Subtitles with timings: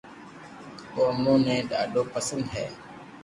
[0.93, 2.65] او امو ني ڌادي پسند ھي